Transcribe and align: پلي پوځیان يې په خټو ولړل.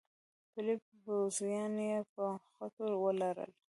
پلي 0.51 0.75
پوځیان 1.03 1.73
يې 1.87 1.99
په 2.13 2.25
خټو 2.53 2.87
ولړل. 3.03 3.51